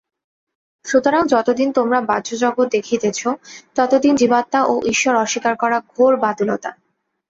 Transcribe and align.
সুতরাং 0.85 1.23
যতদিন 1.27 1.69
তোমরা 1.71 1.99
বাহ্যজগৎ 2.01 2.67
দেখিতেছ, 2.71 3.19
ততদিন 3.75 4.13
জীবাত্মা 4.15 4.59
ও 4.63 4.73
ঈশ্বর 4.85 5.13
অস্বীকার 5.15 5.55
করা 5.57 5.77
ঘোর 5.91 6.13
বাতুলতা। 6.17 6.69